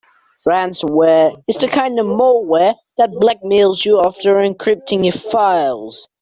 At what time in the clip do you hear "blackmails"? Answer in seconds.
3.11-3.85